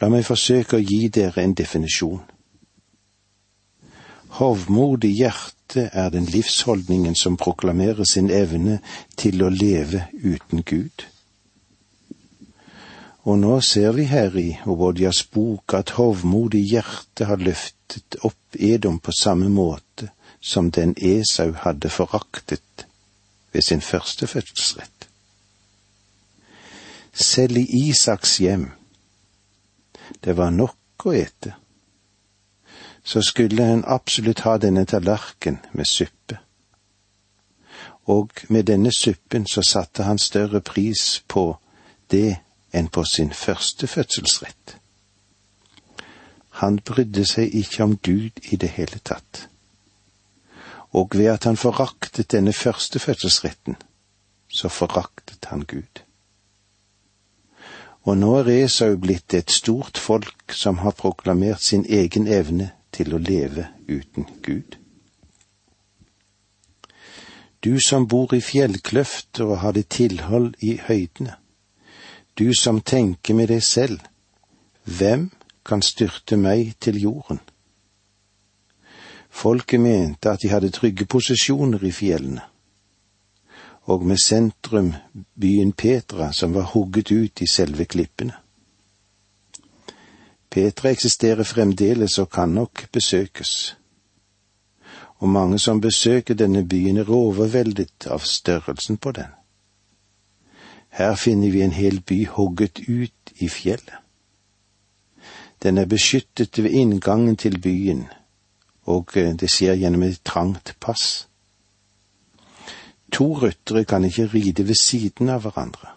La 0.01 0.11
meg 0.13 0.27
forsøke 0.29 0.77
å 0.77 0.85
gi 0.85 1.07
dere 1.09 1.41
en 1.41 1.55
definisjon. 1.57 2.21
Hovmod 4.37 5.07
i 5.09 5.15
hjertet 5.23 5.89
er 5.97 6.13
den 6.13 6.29
livsholdningen 6.29 7.17
som 7.17 7.39
proklamerer 7.41 8.05
sin 8.05 8.29
evne 8.31 8.79
til 9.17 9.41
å 9.43 9.49
leve 9.49 10.05
uten 10.21 10.63
Gud. 10.69 11.07
Og 13.25 13.41
nå 13.41 13.57
ser 13.65 13.97
vi 13.97 14.05
her 14.13 14.37
i 14.37 14.51
Obodias 14.69 15.25
bok 15.33 15.75
at 15.81 15.97
hovmod 15.97 16.55
i 16.61 16.63
hjertet 16.75 17.27
har 17.29 17.41
løftet 17.41 18.21
opp 18.25 18.61
Edom 18.61 19.01
på 19.01 19.17
samme 19.17 19.49
måte 19.49 20.13
som 20.41 20.69
den 20.71 20.95
Esau 20.97 21.57
hadde 21.65 21.89
foraktet 21.89 22.87
ved 23.53 23.65
sin 23.65 23.81
første 23.81 24.29
fødselsrett. 24.29 25.08
Selv 27.19 27.57
i 27.57 27.89
Isaks 27.89 28.37
hjem, 28.39 28.71
det 30.25 30.37
var 30.37 30.53
nok 30.55 31.07
å 31.11 31.15
ete, 31.19 31.57
så 33.03 33.23
skulle 33.27 33.67
en 33.67 33.83
absolutt 33.87 34.45
ha 34.47 34.55
denne 34.63 34.85
tallerken 34.87 35.59
med 35.73 35.91
suppe. 35.91 36.39
Og 38.07 38.31
med 38.49 38.71
denne 38.71 38.95
suppen 38.95 39.51
så 39.51 39.67
satte 39.67 40.07
han 40.07 40.23
større 40.23 40.61
pris 40.61 41.25
på 41.27 41.59
det 42.15 42.39
enn 42.71 42.87
på 42.87 43.03
sin 43.05 43.35
første 43.35 43.91
fødselsrett. 43.91 44.79
Han 46.63 46.79
brydde 46.79 47.27
seg 47.27 47.55
ikke 47.55 47.83
om 47.83 47.97
Gud 47.99 48.45
i 48.53 48.57
det 48.57 48.77
hele 48.79 49.03
tatt. 49.03 49.49
Og 50.95 51.19
ved 51.19 51.35
at 51.35 51.51
han 51.51 51.59
foraktet 51.59 52.31
denne 52.31 52.53
første 52.53 53.03
fødselsretten, 53.03 53.77
så 54.49 54.69
foraktet 54.69 55.51
han 55.51 55.67
Gud. 55.67 56.08
Og 58.09 58.17
nå 58.17 58.29
er 58.41 58.47
Esau 58.65 58.95
blitt 58.97 59.35
et 59.37 59.53
stort 59.53 59.99
folk 60.01 60.55
som 60.57 60.79
har 60.81 60.95
proklamert 60.97 61.61
sin 61.61 61.83
egen 61.85 62.25
evne 62.25 62.71
til 62.97 63.13
å 63.13 63.19
leve 63.21 63.67
uten 63.85 64.25
Gud. 64.41 64.79
Du 67.61 67.75
som 67.85 68.07
bor 68.09 68.33
i 68.33 68.41
fjellkløfter 68.41 69.45
og 69.45 69.61
har 69.61 69.77
ditt 69.77 69.91
tilhold 69.93 70.55
i 70.65 70.79
høydene, 70.87 71.37
du 72.39 72.55
som 72.57 72.81
tenker 72.81 73.37
med 73.37 73.51
deg 73.53 73.61
selv, 73.67 74.01
hvem 74.87 75.29
kan 75.67 75.85
styrte 75.85 76.39
meg 76.41 76.79
til 76.81 77.03
jorden? 77.03 77.43
Folket 79.29 79.85
mente 79.85 80.31
at 80.33 80.41
de 80.41 80.49
hadde 80.49 80.71
trygge 80.73 81.05
posisjoner 81.05 81.85
i 81.85 81.93
fjellene, 81.93 82.47
og 83.89 84.05
med 84.07 84.17
sentrum 84.21 84.93
byen 85.41 85.73
Petra 85.73 86.33
som 86.33 86.55
var 86.55 86.63
hugget 86.63 87.13
ut 87.13 87.41
i 87.41 87.47
selve 87.47 87.85
klippene. 87.85 88.35
Petra 90.51 90.91
eksisterer 90.91 91.45
fremdeles 91.45 92.19
og 92.19 92.31
kan 92.31 92.49
nok 92.49 92.87
besøkes, 92.93 93.77
og 95.19 95.29
mange 95.29 95.59
som 95.59 95.81
besøker 95.81 96.35
denne 96.35 96.69
byen 96.69 96.97
er 96.97 97.11
overveldet 97.11 98.07
av 98.07 98.21
størrelsen 98.25 98.97
på 98.97 99.13
den. 99.13 99.33
Her 100.89 101.15
finner 101.15 101.51
vi 101.51 101.63
en 101.63 101.73
hel 101.73 102.01
by 102.01 102.27
hugget 102.27 102.81
ut 102.89 103.33
i 103.41 103.49
fjellet. 103.49 104.05
Den 105.63 105.79
er 105.79 105.87
beskyttet 105.87 106.63
ved 106.63 106.71
inngangen 106.71 107.37
til 107.37 107.61
byen, 107.61 108.05
og 108.85 109.17
eh, 109.17 109.35
det 109.35 109.51
skjer 109.51 109.75
gjennom 109.75 110.03
et 110.03 110.21
trangt 110.25 110.77
pass. 110.81 111.28
To 113.13 113.33
ryttere 113.35 113.85
kan 113.85 114.05
ikke 114.05 114.27
ride 114.35 114.69
ved 114.69 114.75
siden 114.75 115.29
av 115.29 115.43
hverandre. 115.43 115.95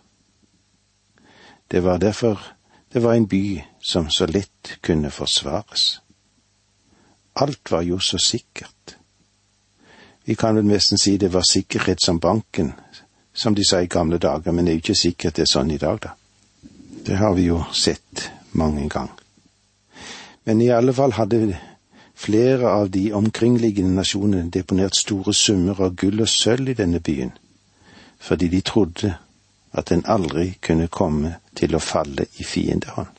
Det 1.72 1.84
var 1.84 1.98
derfor 1.98 2.40
det 2.94 3.04
var 3.04 3.14
en 3.14 3.28
by 3.28 3.64
som 3.80 4.10
så 4.10 4.26
lett 4.26 4.78
kunne 4.82 5.12
forsvares. 5.12 6.02
Alt 7.34 7.72
var 7.72 7.82
jo 7.82 8.00
så 8.00 8.18
sikkert. 8.18 8.98
Vi 10.24 10.36
kan 10.36 10.56
vel 10.56 10.66
nesten 10.66 10.98
si 10.98 11.18
det 11.18 11.32
var 11.34 11.48
sikkerhet 11.48 12.04
som 12.04 12.20
banken, 12.20 12.74
som 13.34 13.56
de 13.56 13.64
sa 13.66 13.82
i 13.82 13.88
gamle 13.88 14.18
dager, 14.18 14.52
men 14.52 14.66
det 14.66 14.72
er 14.72 14.76
jo 14.76 14.84
ikke 14.84 14.96
sikkert 14.96 15.36
det 15.36 15.48
er 15.48 15.52
sånn 15.54 15.72
i 15.72 15.80
dag, 15.80 16.00
da. 16.04 16.12
Det 17.06 17.18
har 17.18 17.34
vi 17.34 17.48
jo 17.48 17.64
sett 17.74 18.30
mange 18.52 18.90
ganger. 18.90 19.16
Men 20.44 20.62
i 20.62 20.70
alle 20.70 20.94
fall 20.94 21.16
hadde 21.16 21.58
flere 22.22 22.70
av 22.70 22.90
de 22.94 23.08
omkringliggende 23.18 23.96
nasjonene 23.98 24.52
deponert 24.54 24.98
store 24.98 25.34
summer 25.34 25.80
av 25.82 25.96
gull 25.98 26.22
og 26.22 26.30
sølv 26.30 26.70
i 26.70 26.78
denne 26.78 27.00
byen, 27.02 27.32
fordi 28.22 28.50
de 28.54 28.62
trodde 28.62 29.16
at 29.72 29.90
den 29.90 30.04
aldri 30.06 30.52
kunne 30.62 30.88
komme 30.88 31.38
til 31.58 31.76
å 31.76 31.82
falle 31.82 32.28
i 32.38 32.46
fiendehånd. 32.46 33.10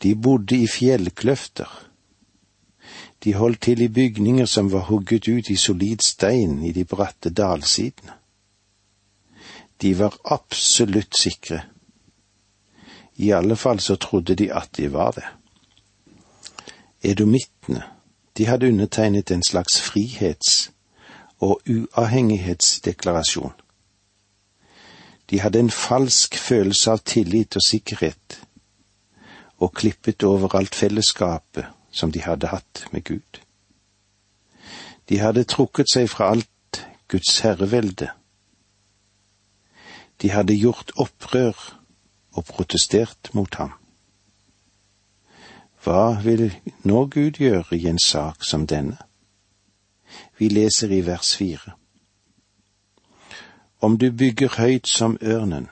De 0.00 0.14
bodde 0.14 0.56
i 0.56 0.68
fjellkløfter. 0.70 1.68
De 3.24 3.34
holdt 3.36 3.60
til 3.66 3.82
i 3.84 3.88
bygninger 3.92 4.48
som 4.48 4.70
var 4.72 4.86
hugget 4.88 5.28
ut 5.28 5.50
i 5.52 5.56
solid 5.60 6.00
stein 6.06 6.62
i 6.64 6.72
de 6.72 6.86
bratte 6.88 7.28
dalsidene. 7.30 8.16
De 9.80 9.92
var 9.98 10.16
absolutt 10.24 11.16
sikre. 11.16 11.60
I 13.20 13.34
alle 13.36 13.56
fall 13.56 13.80
så 13.84 13.98
trodde 14.00 14.38
de 14.40 14.48
at 14.52 14.72
de 14.76 14.88
var 14.92 15.12
det. 15.18 15.28
Edomittene, 17.02 17.82
de 18.36 18.46
hadde 18.46 18.68
undertegnet 18.68 19.30
en 19.30 19.42
slags 19.42 19.80
frihets- 19.80 20.70
og 21.40 21.60
uavhengighetsdeklarasjon. 21.68 23.52
De 25.30 25.40
hadde 25.40 25.58
en 25.58 25.70
falsk 25.70 26.36
følelse 26.38 26.90
av 26.90 26.98
tillit 26.98 27.56
og 27.56 27.62
sikkerhet, 27.62 28.42
og 29.58 29.72
klippet 29.72 30.22
over 30.22 30.56
alt 30.56 30.74
fellesskapet 30.74 31.64
som 31.90 32.12
de 32.12 32.20
hadde 32.20 32.46
hatt 32.46 32.84
med 32.92 33.04
Gud. 33.04 33.40
De 35.08 35.18
hadde 35.18 35.44
trukket 35.44 35.90
seg 35.90 36.08
fra 36.10 36.30
alt 36.30 36.84
Guds 37.08 37.40
herrevelde. 37.40 38.10
De 40.22 40.30
hadde 40.30 40.54
gjort 40.54 40.92
opprør 40.96 41.56
og 42.32 42.44
protestert 42.44 43.32
mot 43.34 43.54
ham. 43.54 43.79
Hva 45.84 46.20
vil 46.22 46.50
nå 46.84 47.04
Gud 47.06 47.40
gjøre 47.40 47.76
i 47.76 47.86
en 47.88 47.98
sak 47.98 48.44
som 48.44 48.66
denne? 48.66 48.98
Vi 50.38 50.48
leser 50.48 50.92
i 50.92 51.00
vers 51.06 51.36
fire. 51.36 51.72
Om 53.80 53.96
du 53.98 54.10
bygger 54.12 54.56
høyt 54.58 54.88
som 54.88 55.16
ørnen, 55.22 55.68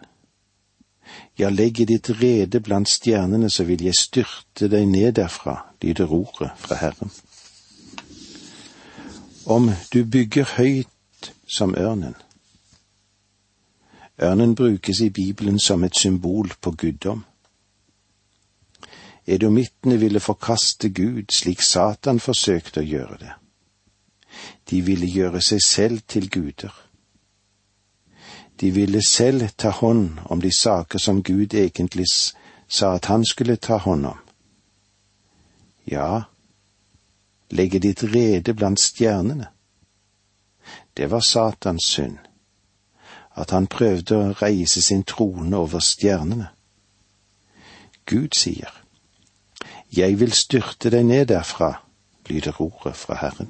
ja, 1.39 1.49
legger 1.49 1.87
ditt 1.87 2.11
rede 2.11 2.61
blant 2.61 2.89
stjernene, 2.89 3.51
så 3.51 3.65
vil 3.65 3.85
jeg 3.85 3.95
styrte 3.95 4.69
deg 4.69 4.89
ned 4.89 5.13
derfra, 5.21 5.61
lyder 5.83 6.13
ordet 6.13 6.51
fra 6.57 6.77
Herren. 6.81 7.13
Om 9.47 9.71
du 9.93 10.05
bygger 10.05 10.49
høyt 10.57 11.33
som 11.47 11.75
ørnen. 11.75 12.15
Ørnen 14.19 14.55
brukes 14.55 15.01
i 15.01 15.11
Bibelen 15.11 15.59
som 15.59 15.85
et 15.85 15.97
symbol 15.97 16.53
på 16.61 16.71
guddom. 16.71 17.25
Edomittene 19.29 19.99
ville 20.01 20.21
forkaste 20.21 20.89
Gud 20.89 21.35
slik 21.37 21.61
Satan 21.61 22.17
forsøkte 22.21 22.81
å 22.81 22.89
gjøre 22.89 23.19
det. 23.21 23.35
De 24.71 24.81
ville 24.87 25.07
gjøre 25.07 25.43
seg 25.45 25.61
selv 25.65 26.07
til 26.09 26.31
guder. 26.33 26.73
De 28.61 28.71
ville 28.73 29.03
selv 29.05 29.51
ta 29.57 29.71
hånd 29.71 30.23
om 30.25 30.41
de 30.41 30.51
saker 30.53 30.99
som 30.99 31.21
Gud 31.23 31.55
egentlig 31.55 32.09
sa 32.69 32.95
at 32.95 33.11
han 33.13 33.25
skulle 33.25 33.57
ta 33.57 33.77
hånd 33.85 34.07
om. 34.07 34.25
Ja, 35.85 36.25
legge 37.51 37.79
ditt 37.85 38.03
rede 38.03 38.55
blant 38.55 38.81
stjernene. 38.81 39.53
Det 40.97 41.11
var 41.11 41.21
Satans 41.21 41.85
synd, 41.85 42.19
at 43.37 43.51
han 43.51 43.69
prøvde 43.69 44.17
å 44.17 44.35
reise 44.41 44.83
sin 44.83 45.05
trone 45.05 45.57
over 45.57 45.85
stjernene. 45.85 46.49
Gud 48.09 48.35
sier, 48.37 48.73
Jeg 49.97 50.21
vil 50.21 50.33
styrte 50.33 50.91
deg 50.91 51.07
ned 51.09 51.27
derfra, 51.31 51.73
lyder 52.29 52.61
ordet 52.61 52.97
fra 52.97 53.17
Herren. 53.21 53.49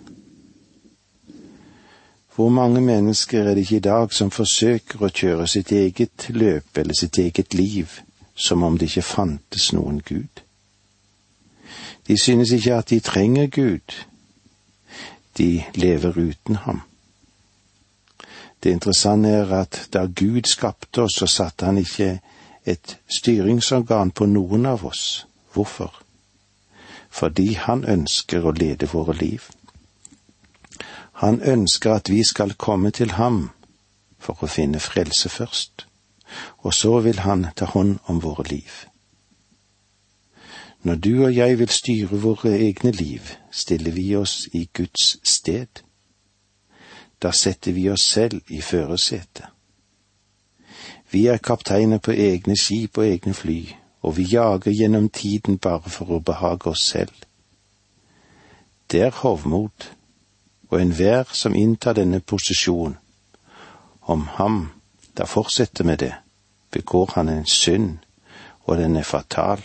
Hvor 2.34 2.48
mange 2.48 2.80
mennesker 2.80 3.40
er 3.42 3.54
det 3.54 3.60
ikke 3.66 3.76
i 3.76 3.86
dag 3.86 4.12
som 4.14 4.30
forsøker 4.30 5.02
å 5.02 5.10
kjøre 5.10 5.46
sitt 5.50 5.72
eget 5.74 6.28
løp 6.30 6.78
eller 6.78 6.94
sitt 6.94 7.18
eget 7.18 7.54
liv 7.54 7.98
som 8.38 8.62
om 8.62 8.78
det 8.78 8.86
ikke 8.92 9.02
fantes 9.02 9.72
noen 9.74 9.98
Gud? 10.06 10.44
De 12.06 12.14
synes 12.22 12.52
ikke 12.54 12.76
at 12.78 12.90
de 12.90 13.00
trenger 13.00 13.50
Gud, 13.50 13.96
de 15.38 15.64
lever 15.74 16.18
uten 16.18 16.62
ham. 16.62 16.80
Det 18.62 18.70
interessante 18.70 19.28
er 19.28 19.52
at 19.60 19.88
da 19.92 20.06
Gud 20.06 20.46
skapte 20.46 21.02
oss, 21.02 21.18
så 21.18 21.26
satte 21.26 21.66
han 21.66 21.78
ikke 21.78 22.20
et 22.66 22.98
styringsorgan 23.18 24.10
på 24.10 24.26
noen 24.26 24.66
av 24.66 24.86
oss. 24.86 25.26
Hvorfor? 25.52 26.04
Fordi 27.10 27.52
han 27.54 27.84
ønsker 27.84 28.44
å 28.44 28.52
lede 28.52 28.88
våre 28.92 29.16
liv. 29.16 29.48
Han 31.18 31.40
ønsker 31.40 31.92
at 31.92 32.10
vi 32.10 32.22
skal 32.24 32.54
komme 32.54 32.90
til 32.90 33.16
ham 33.18 33.50
for 34.18 34.38
å 34.42 34.50
finne 34.50 34.78
frelse 34.78 35.28
først, 35.28 35.86
og 36.58 36.74
så 36.74 37.00
vil 37.00 37.24
han 37.24 37.46
ta 37.56 37.66
hånd 37.72 37.98
om 38.06 38.22
våre 38.22 38.44
liv. 38.50 38.84
Når 40.82 40.94
du 40.94 41.24
og 41.24 41.34
jeg 41.34 41.58
vil 41.58 41.68
styre 41.68 42.20
våre 42.22 42.54
egne 42.54 42.90
liv, 42.90 43.34
stiller 43.50 43.90
vi 43.90 44.14
oss 44.16 44.48
i 44.52 44.68
Guds 44.72 45.16
sted. 45.26 45.82
Da 47.22 47.32
setter 47.32 47.72
vi 47.72 47.88
oss 47.90 48.06
selv 48.06 48.40
i 48.48 48.60
førersetet. 48.60 49.46
Vi 51.10 51.26
er 51.26 51.42
kapteiner 51.42 51.98
på 51.98 52.12
egne 52.12 52.54
skip 52.56 52.98
og 52.98 53.08
egne 53.08 53.34
fly, 53.34 53.74
og 54.02 54.16
vi 54.16 54.22
jager 54.22 54.70
gjennom 54.70 55.08
tiden 55.08 55.58
bare 55.58 55.90
for 55.90 56.10
å 56.10 56.22
behage 56.24 56.70
oss 56.70 56.84
selv. 56.92 57.14
Det 58.90 59.02
er 59.02 59.20
hovmod 59.22 59.88
og 60.70 60.80
enhver 60.80 61.28
som 61.32 61.54
inntar 61.54 61.96
denne 61.96 62.20
posisjon, 62.20 62.96
om 64.02 64.26
ham 64.38 64.70
da 65.16 65.24
fortsetter 65.24 65.84
med 65.84 65.98
det, 65.98 66.14
begår 66.70 67.10
han 67.14 67.28
en 67.28 67.46
synd, 67.46 67.98
og 68.64 68.76
den 68.76 68.96
er 68.96 69.02
fatal. 69.02 69.62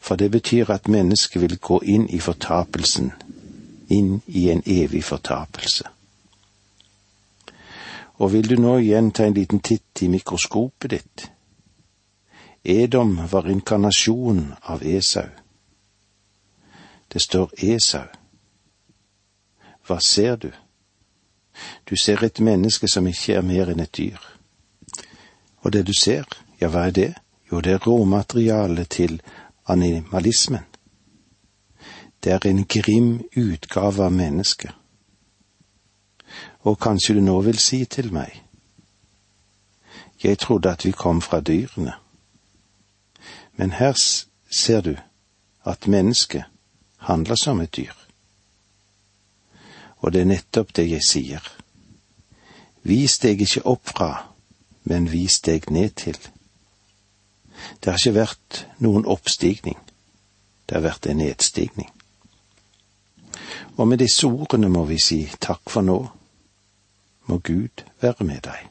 For 0.00 0.16
det 0.16 0.30
betyr 0.30 0.70
at 0.70 0.88
mennesket 0.88 1.42
vil 1.42 1.58
gå 1.58 1.80
inn 1.84 2.06
i 2.08 2.20
fortapelsen, 2.20 3.12
inn 3.88 4.20
i 4.26 4.50
en 4.50 4.62
evig 4.66 5.04
fortapelse. 5.04 5.84
Og 8.20 8.32
vil 8.32 8.48
du 8.48 8.56
nå 8.60 8.76
igjen 8.78 9.10
ta 9.16 9.24
en 9.24 9.34
liten 9.34 9.60
titt 9.64 10.02
i 10.04 10.08
mikroskopet 10.12 10.90
ditt? 10.90 11.30
Edom 12.62 13.26
var 13.26 13.50
inkarnasjonen 13.50 14.54
av 14.60 14.82
Esau. 14.82 15.28
Det 17.08 17.20
står 17.20 17.50
Esau. 17.56 18.06
Hva 19.86 20.00
ser 20.00 20.36
du? 20.36 20.50
Du 21.84 21.96
ser 21.96 22.24
et 22.24 22.40
menneske 22.40 22.88
som 22.88 23.06
ikke 23.08 23.38
er 23.38 23.46
mer 23.46 23.72
enn 23.72 23.80
et 23.80 23.96
dyr. 23.96 24.20
Og 25.64 25.72
det 25.72 25.86
du 25.88 25.94
ser, 25.96 26.28
ja, 26.60 26.68
hva 26.68 26.86
er 26.88 26.96
det? 26.96 27.14
Jo, 27.50 27.60
det 27.60 27.72
er 27.72 27.86
råmaterialet 27.86 28.90
til 28.90 29.20
animalismen. 29.66 30.64
Det 32.24 32.32
er 32.32 32.46
en 32.46 32.64
grim 32.64 33.24
utgave 33.36 34.04
av 34.04 34.12
mennesket. 34.12 34.70
Og 36.68 36.78
kanskje 36.78 37.16
du 37.16 37.24
nå 37.24 37.40
vil 37.40 37.58
si 37.58 37.84
til 37.84 38.12
meg, 38.12 38.42
jeg 40.22 40.38
trodde 40.38 40.70
at 40.70 40.84
vi 40.84 40.92
kom 40.92 41.22
fra 41.24 41.40
dyrene. 41.40 41.96
Men 43.60 43.72
her 43.76 43.92
ser 44.50 44.80
du 44.80 44.94
at 45.68 45.86
mennesket 45.86 46.44
handler 46.96 47.36
som 47.36 47.60
et 47.60 47.76
dyr. 47.76 47.92
Og 50.00 50.12
det 50.12 50.20
er 50.20 50.30
nettopp 50.30 50.72
det 50.76 50.86
jeg 50.88 51.04
sier. 51.04 51.44
Vis 52.88 53.18
deg 53.20 53.44
ikke 53.44 53.66
opp 53.68 53.92
fra, 53.92 54.08
men 54.88 55.10
vis 55.12 55.42
deg 55.44 55.68
ned 55.68 55.92
til. 56.00 56.16
Det 57.84 57.92
har 57.92 58.00
ikke 58.00 58.16
vært 58.16 58.64
noen 58.80 59.04
oppstigning, 59.04 59.76
det 60.64 60.80
har 60.80 60.86
vært 60.88 61.12
en 61.12 61.20
nedstigning. 61.20 61.92
Og 63.76 63.84
med 63.92 64.00
disse 64.00 64.24
ordene 64.24 64.72
må 64.72 64.86
vi 64.88 64.96
si 65.04 65.26
takk 65.36 65.68
for 65.68 65.84
nå. 65.84 66.00
Må 67.28 67.42
Gud 67.44 67.84
være 68.00 68.24
med 68.24 68.40
deg. 68.48 68.70